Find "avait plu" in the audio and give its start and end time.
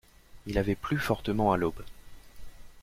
0.57-0.97